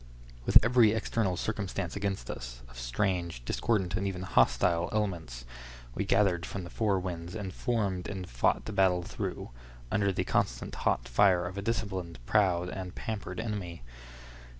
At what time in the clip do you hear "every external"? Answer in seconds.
0.65-1.37